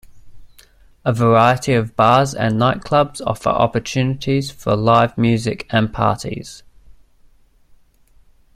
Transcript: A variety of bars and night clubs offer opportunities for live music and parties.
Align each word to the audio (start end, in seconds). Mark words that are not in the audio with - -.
A 1.05 1.13
variety 1.13 1.73
of 1.73 1.95
bars 1.95 2.33
and 2.33 2.57
night 2.57 2.81
clubs 2.81 3.21
offer 3.21 3.49
opportunities 3.49 4.49
for 4.49 4.75
live 4.75 5.15
music 5.15 5.67
and 5.69 5.93
parties. 5.93 6.63